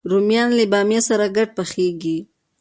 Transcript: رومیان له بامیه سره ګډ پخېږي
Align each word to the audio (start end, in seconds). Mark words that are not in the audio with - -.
رومیان 0.09 0.49
له 0.57 0.63
بامیه 0.71 1.01
سره 1.09 1.25
ګډ 1.37 1.49
پخېږي 1.57 2.17